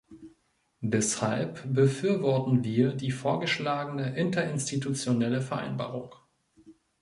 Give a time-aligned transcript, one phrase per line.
[0.81, 6.15] Deshalb befürworten wir die vorgeschlagene interinstitutionelle Vereinbarung.